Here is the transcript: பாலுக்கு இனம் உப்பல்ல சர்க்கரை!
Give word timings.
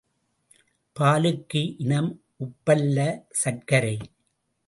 பாலுக்கு 0.95 1.61
இனம் 1.77 2.09
உப்பல்ல 2.39 2.97
சர்க்கரை! 3.43 3.95